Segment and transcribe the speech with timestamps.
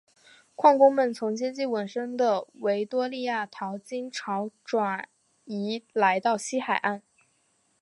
[0.55, 5.07] 矿工们从接近尾声的维多利亚淘金潮转
[5.45, 7.03] 移来到西海岸。